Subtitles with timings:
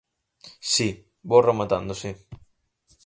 [0.73, 0.89] Si,
[1.29, 2.11] vou rematando, si.